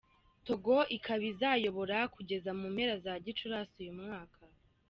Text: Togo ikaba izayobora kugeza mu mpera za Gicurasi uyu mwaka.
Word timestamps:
Togo 0.45 0.77
ikaba 0.97 1.23
izayobora 1.31 1.97
kugeza 2.15 2.49
mu 2.59 2.65
mpera 2.75 2.95
za 3.03 3.13
Gicurasi 3.25 3.75
uyu 3.83 3.93
mwaka. 4.01 4.37